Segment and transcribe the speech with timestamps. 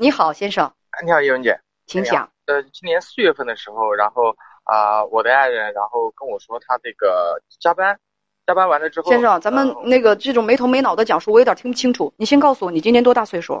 [0.00, 0.72] 你好，先生，
[1.04, 2.30] 你好，叶文姐，请讲。
[2.46, 4.32] 呃，今年四月份的时候，然后
[4.62, 7.98] 啊，我的爱人然后跟我说他这个加班，
[8.46, 12.14] 加班完了之后，先生，咱们那个这种没头没脑的讲述，我有点听不清楚。
[12.16, 13.54] 你先告诉我，你今年多大岁数？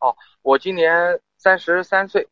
[0.00, 2.28] 哦，我今年三十三岁，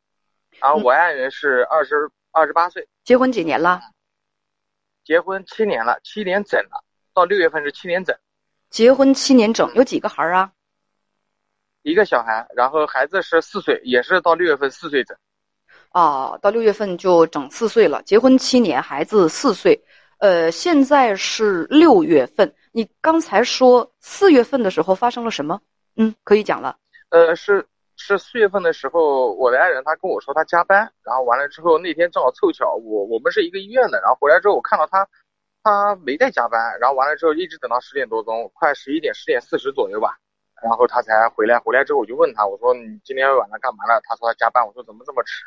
[0.59, 2.89] 然后我爱人是二十二十八岁。
[3.05, 3.81] 结婚几年了？
[5.05, 6.83] 结婚七年了，七年整了，
[7.15, 8.17] 到六月份是七年整。
[8.69, 10.51] 结婚七年整，有几个孩儿啊？
[11.83, 15.17] 一个小孩，然后孩子是四岁，也是到六月份四岁整。
[15.91, 18.03] 啊，到六月份就整四岁了。
[18.03, 19.83] 结婚七年，孩子四岁。
[20.19, 25.59] 呃，现在是六月份，你刚才说四月份的时候发生了什么？
[25.97, 26.77] 嗯，可以讲了。
[27.09, 27.67] 呃，是
[27.97, 35.09] 是四月份的时候，我的爱人他跟我说他加班，然后完了之后那天正好凑巧我我们是一个医院的，然后回来之后我看到他
[35.63, 40.19] 他没在加班，然后完了之后一直等到十点多钟，快十一点十点四十左右吧。
[40.63, 44.01] 然后他才回来，回来之后我就问他，我说你今天晚上干嘛了？
[44.05, 44.67] 他说他加班。
[44.67, 45.45] 我说怎么这么迟？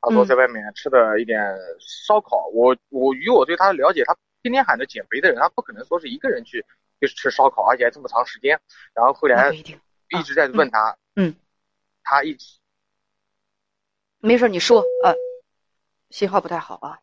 [0.00, 1.40] 他说在外面吃的一点
[1.80, 2.46] 烧烤。
[2.52, 6.64] 我我与我对他的了解，他天天喊着减肥的人，他不可能说是一个人去
[7.00, 8.60] 去吃烧烤，而且还这么长时间。
[8.94, 11.34] 然后后来一直在问他，嗯，
[12.02, 12.58] 他一直
[14.18, 15.14] 没事，你说，呃，
[16.10, 17.00] 信号不太好啊。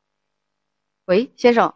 [1.05, 1.75] 喂，先生，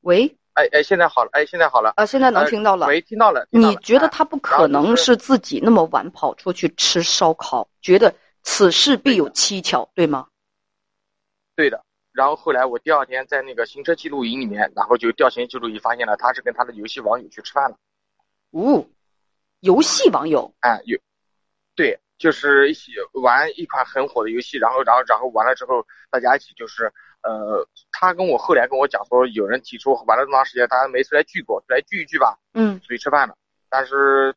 [0.00, 0.36] 喂。
[0.58, 2.88] 哎哎，现在好了，哎，现在好了啊，现在能听到了。
[2.88, 3.46] 喂，听到了。
[3.50, 7.68] 你觉得他不可能是自己那么晚跑出去吃烧烤？
[7.80, 10.26] 觉得此事必有蹊跷，对吗？
[11.54, 11.80] 对的。
[12.10, 17.76] 然后后来我第二天在那个行车记录仪里面，然后就调行车记录仪发现了他是跟他的游戏网友去吃饭了。
[18.50, 18.84] 哦，
[19.60, 20.52] 游戏网友？
[20.58, 20.98] 哎，有，
[21.76, 26.92] 对，就是一起玩一款很火的游戏，然后然后然后完了之后，大家一起就是。
[27.28, 32.38] 呃，他跟我后来跟我讲说，有人提出玩了这么长时间，大家没出来聚过，出来聚一聚吧。
[32.54, 33.36] 嗯，出去吃饭了。
[33.68, 34.34] 但是，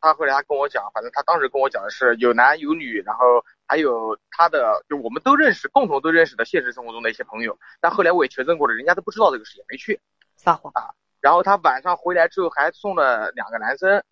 [0.00, 3.24] 他后来他跟我讲，反正他当时跟我讲的是有男有女，然后
[3.68, 7.56] 还有他的，就我们都认识，共同都认识的现实生活中的一些朋友。
[7.80, 10.00] 但后来我也求证过了，人家都不知道这个事，情没去。
[10.34, 10.90] 撒谎啊！
[11.20, 14.02] 然后他晚上回来之后还送了两个男生，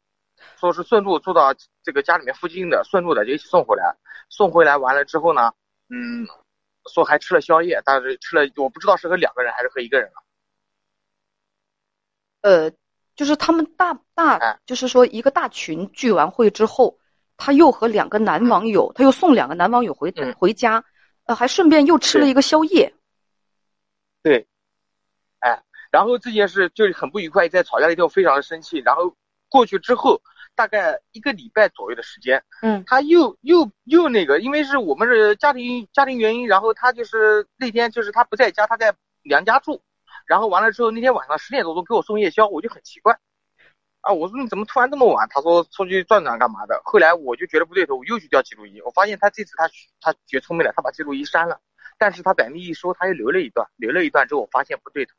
[0.60, 3.97] 说是顺路住到这个家里面附近的，顺路的就一起送回来。
[4.28, 5.53] 送回来完了之后呢，
[5.88, 6.25] 嗯。
[6.92, 10.22] 说还吃了宵夜，但是吃了我不知道是和两个人还是和一个人了。
[12.42, 12.70] 呃，
[13.14, 16.98] 就是他们大大，就是说一个大群聚完会之后，
[17.36, 20.84] 他又和两个男网友，他又送两个男网友回回家，
[21.24, 22.94] 呃，还顺便又吃了一个宵夜。
[24.22, 24.47] 对，
[25.41, 29.16] 哎，然后这件事就是很不愉快，在吵架那天我非常的生气，然后
[29.48, 30.20] 过去之后。
[30.56, 39.82] 大概一个礼拜左右的时间，嗯，他又又又那个，因为是我们是家庭家庭原因，然后他就是那天就是他不在家，他在娘家住，
[40.26, 43.18] 然后完了之后那天晚上十点多钟给我送夜宵，我就很奇怪，
[44.00, 45.28] 啊，我说你怎么突然这么晚？
[45.28, 46.80] 他说出去转转干嘛的？
[46.84, 49.68] 后来我就觉得不对头，我又去调记录仪，我发现他这次他
[50.00, 51.60] 他学聪明了，他把记录仪删了，
[51.98, 55.12] 但是他百密一疏他又留了一段，留了一段之后我发现不对头，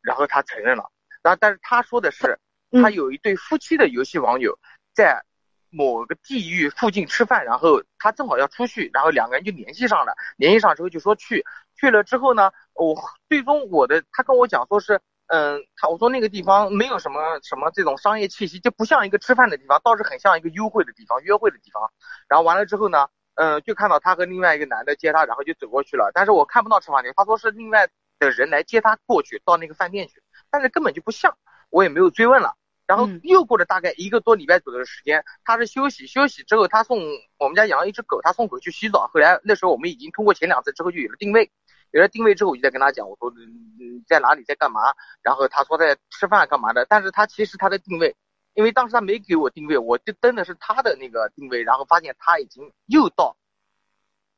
[0.00, 0.90] 然后他承认了，
[1.22, 2.38] 然后但是他说的是。
[2.70, 4.58] 他有一对夫妻的游戏网友，
[4.94, 5.24] 在
[5.70, 10.14] 某个地域附近吃饭，然后他正好要出去，然后两个人就联系上了。
[10.36, 11.44] 联系上之后就说去，
[11.76, 12.96] 去了之后呢，我
[13.28, 21.90] 最终我的他跟我讲说是，嗯，他我说那个地方没有什么什么这种商业气息，就不像一个吃饭的地方，倒是很像一个幽会的地方，约会的地方。
[22.28, 26.10] 然后完了之后呢，嗯，就看到他和另外一个男的接他，然后就走过去了。
[26.12, 27.88] 但是我看不到吃饭地，他说是另外
[28.18, 30.20] 的人来接他过去到那个饭店去，
[30.50, 31.38] 但是根本就不像，
[31.70, 32.56] 我也没有追问了。
[32.90, 36.98] 然后又过了大概一个多礼拜左右的时间，他是休息休息之后，他送
[37.38, 39.08] 我们家养了一只狗，他送狗去洗澡。
[39.14, 41.52] 后来那时候我们已经通过前两次之后就有了定位，
[41.92, 44.80] 有了定位之后我就在跟他讲，我说嗯在哪里在干嘛？
[45.22, 48.16] 然后他说在吃饭干嘛的，但是他其实他的定位，
[48.54, 53.36] 因为当时他没给我定位，我就登的是他的那个定位，然后发现他已经又到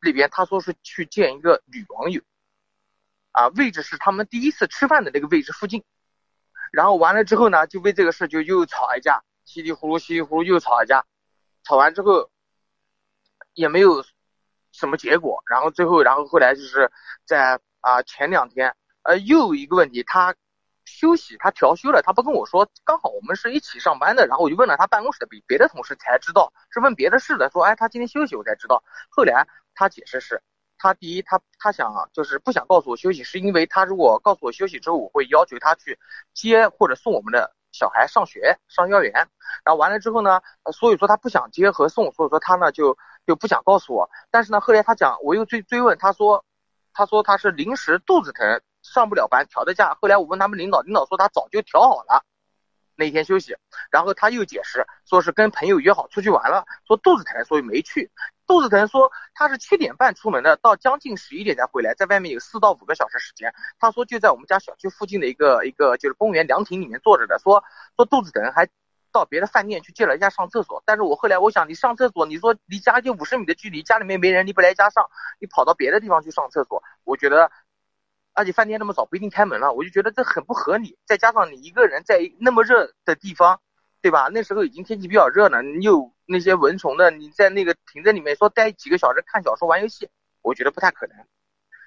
[0.03, 2.21] 那边，他说是去见一个女网友，
[3.31, 5.83] 啊位置是他们第一次吃饭的那个位置附近。
[6.73, 11.05] 然后完了之后呢，就为这个事就又吵一架，稀里糊涂稀里糊涂又吵一架，
[11.63, 12.31] 吵完之后
[13.53, 14.03] 也没有
[14.73, 15.43] 什么结果。
[15.51, 16.91] 然后最后，然后后来就是
[17.27, 20.35] 在啊前两天，呃又有一个问题，他
[20.87, 24.27] 休息，他调休了，他不跟我说，刚好我们是一起上班的。
[24.27, 28.83] 然后我就问了他办公室的别别的同事才知道，是问别的事的，说哎他今天休息，我才知道。
[29.11, 30.43] 后来他解释是。
[30.83, 35.97] 他第一，他他想就是不想告诉我休息，是因为他如果告诉我休息之后，我会要求他去
[36.35, 39.13] 接或者送我们的小孩上学上幼儿园。
[39.65, 40.41] 然后完了之后呢，
[40.73, 42.99] 所以说他不想接和送，所以说他呢就
[43.29, 44.11] 就不想告诉我。
[44.33, 46.45] 但是呢，后来他讲，我又追追问，他说
[46.93, 49.97] 他说他是临时肚子疼上不了班调的假。
[50.01, 52.25] 后来我问他们领导，领导说他早就调好了。
[52.97, 53.57] 那天休息，
[53.91, 58.11] 然后他又解释说是跟朋友约好出去玩了，说肚子疼所以没去。
[58.53, 63.51] 肚子疼说他是七点半出门的，到将近十一点才回来，在外面有四到五个小时时间。
[63.79, 67.65] 他说就在我们家小区附近的一个一个就是公园凉亭里面坐着的，说
[67.97, 68.69] 说肚子疼还
[69.11, 70.83] 到别的饭店去借了一下上厕所。
[70.85, 75.07] 但是我后来我想你上厕所，你说离家就五十米的距离，家里面没人，你不来家上，
[75.41, 77.51] 你跑到别的地方去上厕所，我觉得。
[78.35, 80.99] 而且饭店那么早不一定开门了，我就觉得这很不合理。
[81.07, 83.61] 再加上你一个人在那么热的地方，
[84.03, 84.29] 对吧？
[84.33, 90.11] 那时候已经天气比较热了，你有那些蚊虫的，你在那个亭子里面说待几个小时看小说玩游戏，
[90.43, 91.17] 我觉得不太可能。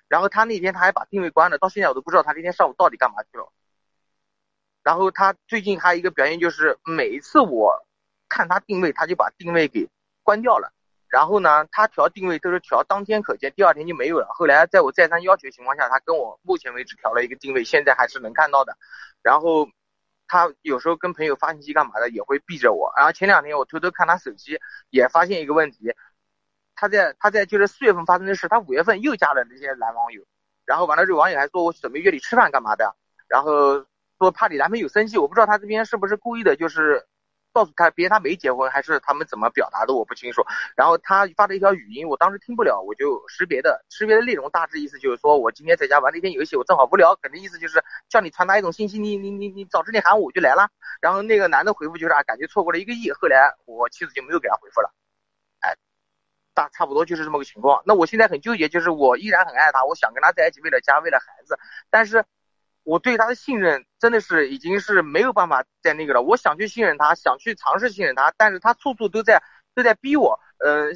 [0.08, 3.52] 然后他那天他还把定位关了，到现在我都不知道他那天上午到底干嘛去了。
[4.82, 7.86] 然后他最近还有一个表现就是，每一次我
[8.30, 9.90] 看他定位，他就把定位给
[10.24, 10.72] 关掉了。
[11.10, 14.28] 然后呢，他调定位都是调当天可见，第二天就没有了。
[14.34, 18.78] 后来在我再三要求情况下，他跟我目前为止调了一个定位，现在还是能看到的。
[19.22, 19.68] 然后
[20.28, 22.92] 他有时候跟朋友发信息干嘛的也会避着我。
[22.98, 25.94] 然后前两天我偷偷看他手机，也发现一个问题，
[26.76, 30.24] 他在他在就是四月份发生的事，他五月份又加了那些男网友。
[30.66, 32.96] 然后完了这，网友还说我准备约你吃饭干嘛的，
[33.28, 33.86] 然后
[34.20, 37.08] 说怕你男朋友生气，我不知道他这边是不是故意的，就是。
[37.56, 40.44] 告诉他，别人他没结婚，还是他们怎么表达的，我不清楚。
[40.76, 50.68] 然后他发了一条语音，我当时听不了，我就识别的，识别的内容大致意思就是说我今天在家玩了一天游戏，我正好无聊，可能意思就是叫你传达一种信息，你你你你早知点喊我，我就来了。
[51.00, 53.10] 然后那个男的回复就是啊，感觉错过了一个亿。
[53.14, 54.94] 后来我妻子就没有给他回复了，
[55.62, 55.78] 哎，
[56.54, 57.82] 大差不多就是这么个情况。
[57.86, 61.58] 那我现在很纠结，就是我依然很爱他，我想跟他在一起，为了家，为了孩子，
[61.90, 62.26] 但是。
[62.86, 66.22] 我对他的信任真的是已经是没有办法再那个了。
[66.22, 69.42] 我想去信任他，想去尝试信任他，但是他处处都在
[69.74, 70.40] 都在逼我。
[70.60, 70.94] 嗯，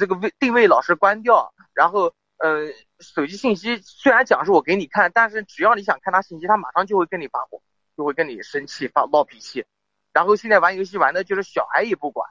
[0.00, 7.62] 这个位定位老是关掉，然后嗯，手机信息虽然讲是我给你看，但是只要你想看他信息，他马上就会跟你发火，
[7.98, 9.66] 就会跟你生气发闹脾气。
[10.14, 12.30] 然后现在玩游戏玩的就是小孩也不管，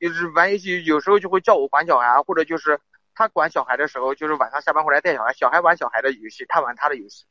[0.00, 2.80] 就是玩游戏有时候就会叫我管小孩，或者就是
[3.14, 7.26] 他管小孩的时候，就是晚上下班回来带小孩，小孩玩小孩的游戏，他玩他的游戏。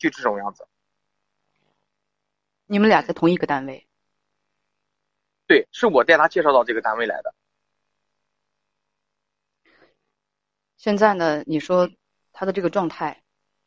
[0.00, 0.66] 就这种样子，
[2.64, 3.86] 你们俩在同一个单位？
[5.46, 7.34] 对，是我带他介绍到这个单位来的。
[10.78, 11.90] 现在呢，你说
[12.32, 13.22] 他的这个状态，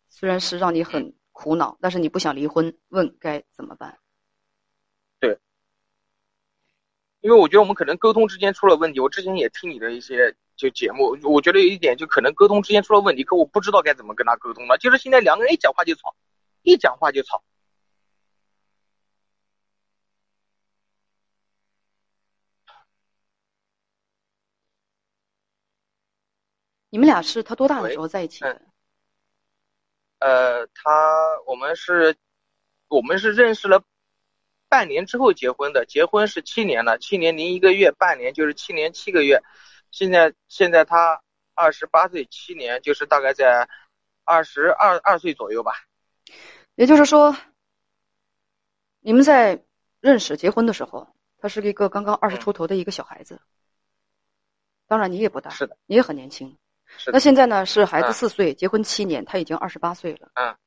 [0.09, 3.99] 虽然是让你很苦恼，但是你不想离婚，问该怎么办？
[5.19, 5.37] 对，
[7.21, 8.99] 因为我觉得我们可能沟通之间出了问题。
[8.99, 10.35] 我之前也听你的一些。
[10.55, 14.77] 就节目，我觉得有一点就可能沟通之间出了问题，可我不知道该怎么跟他沟通了。
[14.77, 16.15] 就是现在两个人一讲话就吵，
[16.61, 17.43] 一讲话就吵。
[26.89, 28.61] 你们俩是他多大的时候在一起的？
[30.19, 32.15] 呃，他我们是，
[32.87, 33.83] 我们是认识了
[34.69, 39.41] 半年之后结婚的，结婚是七年了，七年零一个月，半年就是七年七个月。
[39.93, 41.21] 现在现在他
[41.53, 43.69] 二十八岁，七年就是大概在
[44.23, 45.85] 二十二二岁左右吧。
[46.73, 47.37] 也就是说，
[49.01, 49.63] 你们在
[49.99, 51.07] 认识结婚的时候，
[51.37, 53.39] 他是一个刚刚二十出头的一个小孩子。
[54.87, 56.57] 当然你也不大，是的，你也很年轻。
[56.97, 57.11] 是。
[57.11, 57.63] 那现在呢？
[57.63, 60.31] 是孩子四岁，结婚七年，他已经二十八岁了。
[60.33, 60.57] 嗯。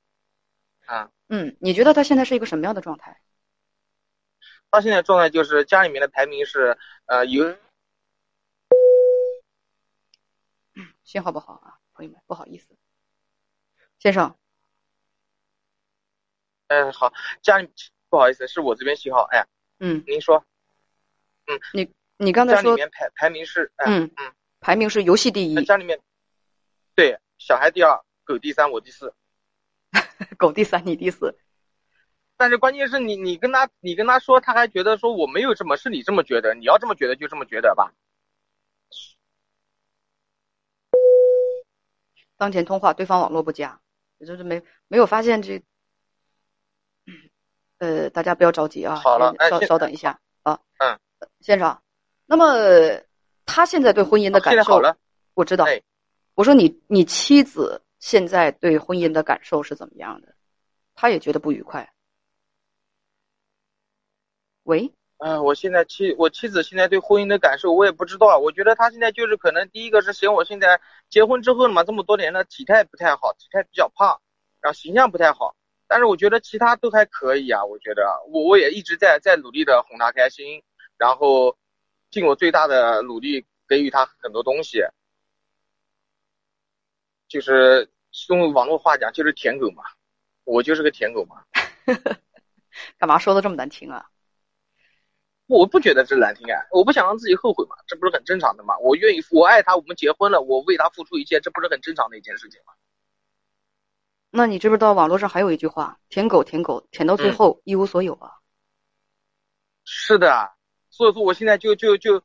[0.85, 1.11] 啊。
[1.29, 3.21] 嗯，你觉得他现在是一个什么样的状态？
[4.71, 7.53] 他现在状态就是家里面的排名是呃有。
[11.07, 12.67] 信号不好啊，朋友们，不好意思，
[14.01, 14.37] 先生。
[16.67, 17.71] 嗯，好，家里
[18.11, 19.23] 不好意思，是我这边信号。
[19.31, 19.47] 哎，
[19.79, 20.45] 嗯，您说，
[21.47, 26.01] 嗯，你你刚才说家里面排排名是，嗯嗯，排名是游戏第一，家里面，
[26.97, 29.15] 对，小孩第二，狗第三，我第四，
[30.37, 31.39] 狗第三，你第四。
[32.37, 37.95] 但是关键是你你跟他你跟他说，他还觉得说我没有这么是你这么觉得，你要这么觉得就这么觉得吧。
[42.37, 43.81] 当前通话，对方网络不佳，
[44.19, 45.63] 也就是没没有发现这，
[47.79, 50.99] 呃，大家不要着急啊，好了，稍稍等一下啊，嗯，
[51.41, 51.81] 先生，
[52.27, 53.01] 那么
[53.45, 54.81] 他现在对婚姻的感受，
[55.35, 55.67] 我知道，
[56.35, 60.35] 我说你你妻子现在对婚姻的感受是怎么样的？
[60.95, 61.93] 他也觉得不愉快。
[64.63, 64.96] 喂。
[65.19, 74.21] 嗯，我现在妻我妻子现在对婚姻的感受我也不知道，我觉得她现在就是可能第一个是嫌我现在结婚之后嘛，这么多年了体态不太好，体态比较胖，
[74.61, 75.57] 然后形象不太好，
[75.89, 80.63] 但是我觉得其他都还可以啊，我觉得我我也一直在在努力的哄她开心，
[80.99, 81.57] 然后
[82.11, 84.83] 尽我最大的努力给予她很多东西，
[87.27, 87.89] 就是
[88.29, 89.83] 用网络话讲就是舔狗嘛，
[90.45, 91.43] 我就是个舔狗嘛，
[92.99, 94.11] 干嘛说的这么难听啊？
[95.47, 98.77] 我不觉得这难听啊，我不想让自己后悔嘛，这不是很正常的嘛？
[98.79, 102.73] 我愿意，我爱他，我们结婚了，我为他付出一切，这不是很正常的一件事情吗？
[104.31, 108.33] 那你知不知道网络上还有一句话：舔狗舔狗舔到最后一无所有啊？
[109.85, 110.53] 是的，
[110.91, 112.21] 所以说我现在就就就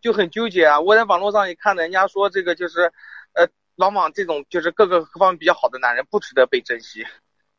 [0.00, 0.80] 就很纠结啊！
[0.80, 2.90] 我在网络上也看人家说这个就是，
[3.34, 3.46] 呃，
[3.76, 7.04] 往往这种就是各个方面比较好的男人不值得被珍惜，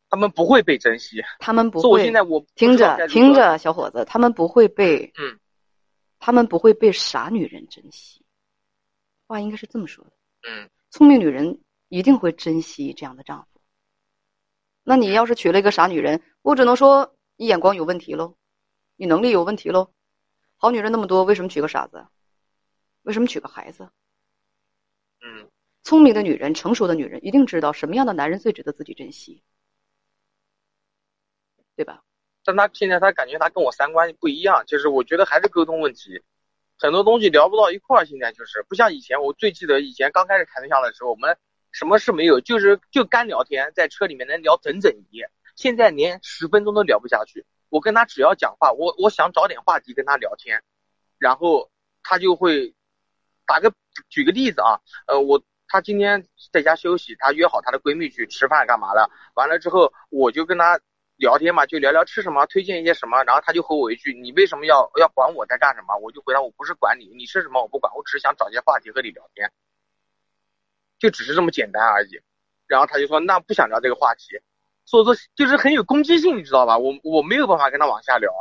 [0.10, 1.90] 他们不会被珍惜，他们不会。
[1.90, 5.40] 我现在我听着听着，小伙子，他们不会被嗯，
[6.20, 8.24] 他们不会被傻女人珍惜，
[9.28, 10.12] 话应该是这么说的。
[10.50, 11.60] 嗯，聪明女人
[11.90, 13.60] 一定会珍惜这样的丈夫。
[14.84, 18.36] 那你要是娶了一个傻女人，我只能说你眼光有问题喽，
[18.96, 19.92] 你能力有问题喽。
[20.56, 22.06] 好女人那么多，为什么娶个傻子？
[23.04, 23.90] 为什么娶个孩子？
[25.22, 25.50] 嗯，
[25.84, 29.44] 聪明的女人，成熟的女人，一定知道什么样的男人最值得自己珍惜，
[31.78, 32.02] 对吧？
[32.44, 36.22] 但他现在他感觉他跟我三观不一样，就是我觉得还是沟通问题，
[36.78, 38.06] 很多东西聊不到一块儿。
[38.06, 41.38] 现在就是不像以前，我最记得以前刚开始谈对象的时候，我们。
[41.74, 45.30] 什么事没有，就是就干聊天，在车里面能聊整整一夜。
[45.56, 47.46] 现在连十分钟都聊不下去。
[47.70, 50.64] 我跟他只要讲话，我我想找点话题跟他聊天，
[51.20, 51.70] 然后
[52.02, 52.74] 他就会
[53.46, 53.72] 打个
[54.10, 59.12] 举个例子啊，呃，我他今天在家休息，他约好他的闺蜜去吃饭干嘛了？
[59.36, 60.80] 完了之后我就跟他
[61.18, 69.52] 聊天嘛，就聊聊吃什么，推荐一些什么，然后他就回我一句：“你为什么要要管我在干什么？”我就回答：“我不是管你，你吃什么我不管，我只是想找些话题和你聊天。”
[71.00, 72.20] 就只是这么简单而已，
[72.66, 74.40] 然后他就说那不想聊这个话题，
[74.86, 76.78] 所以说就是很有攻击性，你知道吧？
[76.78, 78.32] 我我没有办法跟他往下聊。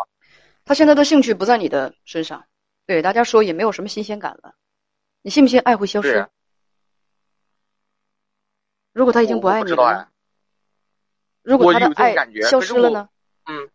[0.65, 2.47] 他现在的兴趣不在你的身上，
[2.87, 4.55] 对大家说也没有什么新鲜感了。
[5.23, 6.29] 你信不信爱会消失？
[8.93, 10.09] 如果他已经不爱你了，
[11.47, 13.09] 如果他的爱消失了呢？
[13.47, 13.71] 嗯。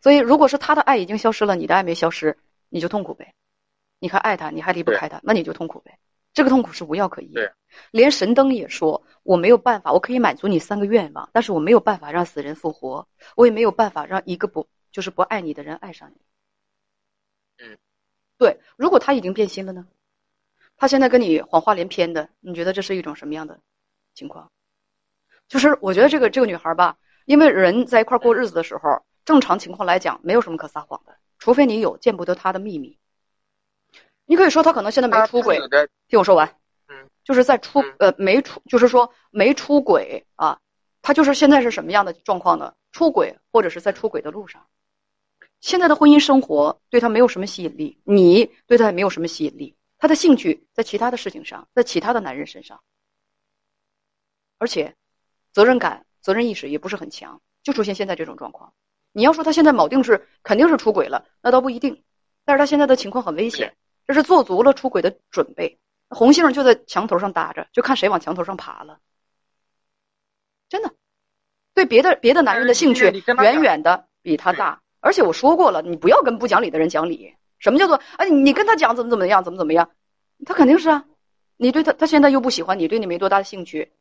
[0.00, 2.36] 所以如果是他的爱已经消失了，你的爱没消失，
[2.68, 3.32] 你就痛苦呗。
[4.00, 5.96] 你还爱他，你还离不开他，那你就痛苦呗。
[6.32, 7.28] 这个痛苦是无药可医。
[7.32, 7.52] 对，
[7.92, 13.06] 连神灯也说我没有办法，我可以满足你三个愿望，但是我没有办法让死人复活，
[13.36, 16.16] 我也没有办法让一个不就是不爱你的人爱上你。
[17.64, 17.78] 嗯，
[18.36, 19.86] 对，如果他已经变心了呢？
[20.76, 23.60] 他现在跟你谎话连篇的，你觉得这是一种什么样的
[24.12, 24.50] 情况？
[25.46, 32.98] 就是我觉得这个这个女孩吧，因为人在一块过日子的时候，正常情况来讲没有什么可撒谎的，除非你有见不得他的秘密。
[34.26, 35.58] 你可以说他可能现在没出轨，
[36.08, 36.56] 听我说完，
[36.88, 40.58] 嗯，就是在出呃没出，就是说没出轨啊，
[41.02, 42.74] 他就是现在是什么样的状况呢？
[42.92, 44.66] 出轨或者是在出轨的路上，
[45.60, 52.80] 现在的婚姻生活对他没有什么吸引力，你对他也没有什么吸引力，他的兴趣在其他的事情上，在其他的男人身上，
[54.58, 54.94] 而且
[55.52, 58.72] 责任感、责任意识也不是很强，就出现现在这种状况。
[59.12, 62.02] 你要说他现在铆定是肯定是出轨了，那倒不一定，
[62.46, 63.76] 但是他现在的情况很危险。
[64.06, 65.78] 这是做足了出轨的准备，
[66.08, 68.98] 红杏就在墙头上搭着，就看谁往墙头上爬了。
[70.70, 70.94] 真的，
[71.74, 74.80] 对别的别的男人的兴趣远远的比他大。
[75.00, 77.34] 而且我说过了，你不要跟不讲理的人讲理。
[77.58, 79.90] 什么叫做哎，你跟他讲怎么怎么样，怎么怎么样？
[80.46, 81.04] 他肯定是啊，
[81.58, 83.92] 你对他，他现在又不喜欢你，对你没多大的兴趣，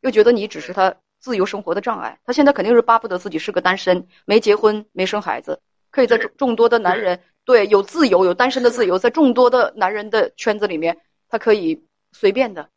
[0.00, 2.18] 又觉得你只是他自由生活的障碍。
[2.24, 5.60] 他现在肯定是巴不得自己是个单身，没结婚，没生孩子，
[5.90, 7.20] 可以在众众多的男人。
[7.44, 12.68] 对，有自由，有单身的自由，在众多的男人的圈子里面，他可以随便的，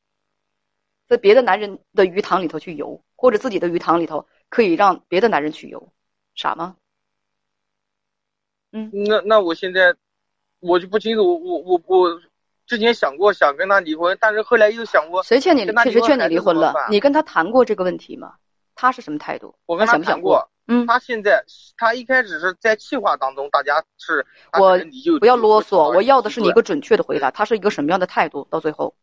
[1.07, 5.91] 在别的男人的鱼塘里头去游，或者自己的鱼塘里头可以让别的男人去游，
[6.33, 6.75] 傻吗？
[8.71, 9.93] 嗯，那那我现在
[10.59, 12.21] 我就不清楚，我我我我
[12.73, 15.63] 之前想过想跟他离婚，但是后来又想过，谁劝你？
[15.83, 16.73] 谁劝你离婚了？
[16.89, 18.33] 你跟他谈过这个问题吗？
[18.73, 19.55] 他是什么态度？
[19.67, 20.49] 我跟他谈过。
[20.65, 21.45] 嗯，他现在
[21.77, 24.25] 他一开始是在气话当中，大家是
[24.59, 24.79] 我
[25.19, 27.29] 不要啰嗦，我要的是你一个准确的回答。
[27.29, 28.47] 他是一个什么样的态度？
[28.49, 28.95] 到最后，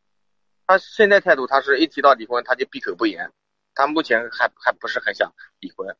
[0.66, 3.30] 他现在态度，他是一提到离婚他就闭口不言，
[3.76, 5.94] 他目前还还不是很想离婚。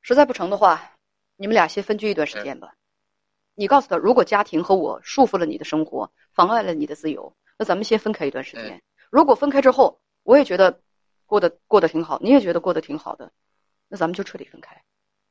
[0.00, 0.92] 实在不成的话，
[1.36, 2.72] 你们俩先分居一段时间吧。
[3.54, 8.82] 你告诉他，如果家庭和我束缚了你的生活，妨碍了你的自由，那咱们先分开一段时间。
[9.10, 10.80] 如果分开之后，我也觉得
[11.26, 13.32] 过得过得挺好，你也觉得过得挺好的。
[13.88, 14.82] 那咱们就彻底分开。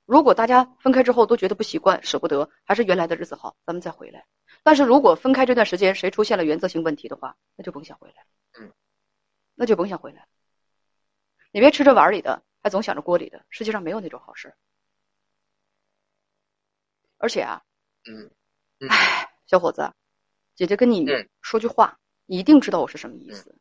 [0.06, 4.26] 如果大家分开之后都觉得不习惯、舍不得，还是原来的日子好，咱们再回来。
[4.64, 8.26] 但是如果分开这段时间谁出现了原则性问题的话，那就甭想回来。
[8.60, 8.72] 嗯，
[9.56, 10.28] 那就甭想回来。
[11.52, 14.54] 你别吃着碗里的，还总想着锅里的，世界上没有那种好事。
[17.18, 17.64] 而且啊，
[18.06, 18.32] 嗯，
[18.90, 19.94] 哎，小伙子，
[20.56, 21.06] 姐姐跟你
[21.42, 23.56] 说句话，你一定知道我是什么意思。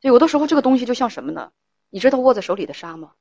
[0.00, 1.52] 就有的时候这个东西就像什么呢？
[1.90, 3.14] 你知道握在手里的沙吗？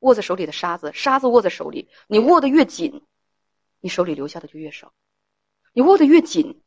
[0.00, 3.06] 握在手里的沙子，沙子握在手里，你握得越紧，
[3.80, 4.92] 你手里留下的就越少。
[5.72, 6.62] 你握得越紧，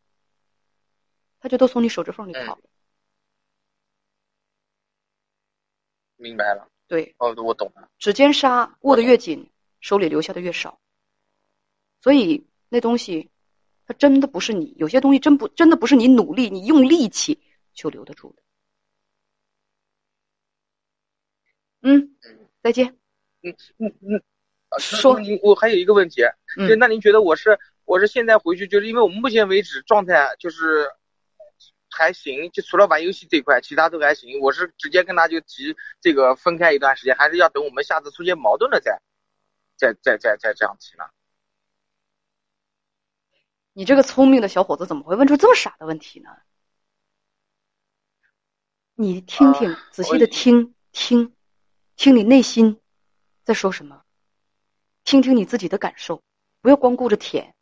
[1.40, 2.62] 它就都从你手指缝里跑了。
[6.16, 6.68] 明白了。
[6.88, 7.90] 对，哦，我懂了。
[8.00, 10.80] 指尖沙握得越紧，手里留下的越少。
[12.02, 13.30] 所以那东西，
[13.86, 17.42] 它真的不是你，有些东西真不真的不是你努力，你用力气
[17.74, 18.44] 就留得住的。
[21.82, 22.16] 嗯，
[22.62, 22.98] 再见。
[23.44, 24.24] 嗯嗯嗯，
[24.70, 26.22] 啊说您我还有一个问题，
[26.58, 30.90] 嗯就那您觉得我是我是现在回去，就是因为我们目前为止状态就是
[31.90, 34.40] 还行，就除了玩游戏这一块，其他都还行。
[34.42, 39.00] 我是直接跟他就提这个分开一段时间，还是要等我们下次出现矛盾了再
[39.78, 41.04] 再再再再这样提呢？
[43.78, 46.32] 你这个聪明的小伙子怎么会问出这么傻的问题呢？
[48.96, 51.36] 你听听，啊仔细的听听，
[51.96, 52.82] 听你内心
[53.44, 54.02] 在说什么，
[55.04, 56.24] 听听你自己的感受，
[56.62, 57.54] 不要光顾着舔，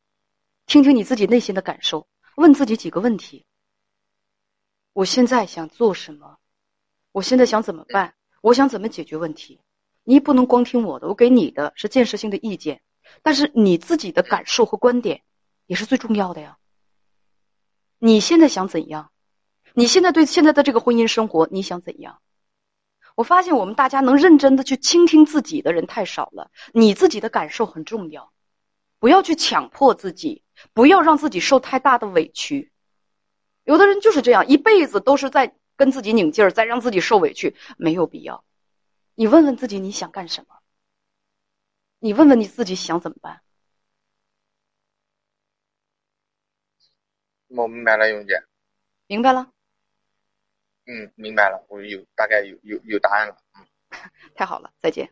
[0.65, 2.07] 听听你自己内心的感受，
[2.38, 3.45] 问自己几个问题：
[4.93, 6.38] 我现在想做什么？
[7.12, 8.15] 我现在想怎么办？
[8.39, 9.60] 我想怎么解决问题？
[10.05, 12.81] 你不能光听我的，我给你的是建设性的意见，
[13.22, 15.22] 但是你自己的感受和观点
[15.65, 16.57] 也是最重要的呀。
[17.98, 19.12] 你现在想怎样？
[19.74, 22.22] 你现在对现在的这个婚姻生活你想怎样？
[23.15, 26.51] 我发现我们大家能认真的去倾听自己的人太少了。
[26.74, 28.31] 你自己的感受很重要，
[29.00, 30.43] 不要去强迫自己，
[30.74, 32.72] 不要让自己受太大的委屈。
[33.63, 38.43] 有的人就是这样，一辈子都是在跟自己拧劲儿，在让自己受委屈，没有必要。
[39.15, 40.57] 你问问自己你想干什么？
[42.00, 43.41] 你问问你自己想怎么办？
[47.55, 48.43] 我明白了，勇姐。
[49.07, 49.51] 明白了？
[50.88, 53.38] 嗯，明白了，我有大概有有有答案了。
[53.57, 53.65] 嗯。
[54.35, 55.12] 太好了，再见。